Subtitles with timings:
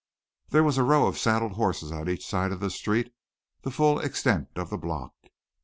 [0.49, 3.13] There was a row of saddled horses on each side of the street,
[3.61, 5.13] the full extent of the block.